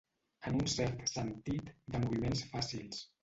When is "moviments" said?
2.07-2.41